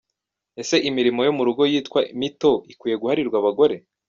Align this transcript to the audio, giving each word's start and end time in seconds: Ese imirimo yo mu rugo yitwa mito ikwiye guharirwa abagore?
Ese 0.61 0.75
imirimo 0.89 1.19
yo 1.27 1.31
mu 1.37 1.43
rugo 1.47 1.63
yitwa 1.71 1.99
mito 2.19 2.51
ikwiye 2.71 2.95
guharirwa 3.01 3.37
abagore? 3.41 3.75